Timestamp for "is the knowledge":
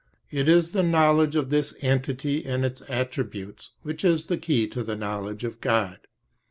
0.49-1.35